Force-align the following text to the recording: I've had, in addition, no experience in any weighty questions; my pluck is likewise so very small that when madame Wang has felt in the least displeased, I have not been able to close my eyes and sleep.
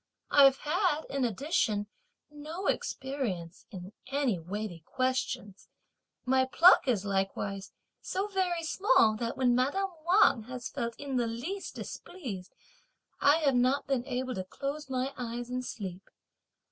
I've 0.31 0.57
had, 0.61 1.01
in 1.11 1.23
addition, 1.25 1.85
no 2.31 2.65
experience 2.65 3.67
in 3.69 3.93
any 4.07 4.39
weighty 4.39 4.79
questions; 4.79 5.67
my 6.25 6.45
pluck 6.45 6.87
is 6.87 7.05
likewise 7.05 7.71
so 8.01 8.25
very 8.25 8.63
small 8.63 9.15
that 9.17 9.37
when 9.37 9.53
madame 9.53 9.91
Wang 10.03 10.41
has 10.45 10.69
felt 10.69 10.95
in 10.99 11.17
the 11.17 11.27
least 11.27 11.75
displeased, 11.75 12.51
I 13.19 13.41
have 13.41 13.53
not 13.53 13.85
been 13.85 14.03
able 14.07 14.33
to 14.33 14.43
close 14.43 14.89
my 14.89 15.13
eyes 15.17 15.51
and 15.51 15.63
sleep. 15.63 16.09